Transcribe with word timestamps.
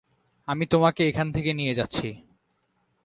আমি 0.47 0.65
তোমাকে 0.65 1.01
এখান 1.07 1.27
থেকে 1.31 1.51
নিয়ে 1.53 1.73
যাচ্ছি। 1.73 2.07